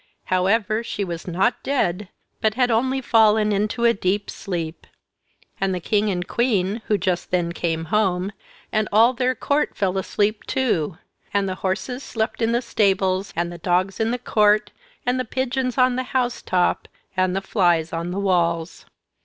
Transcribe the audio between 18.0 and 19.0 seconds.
the walls.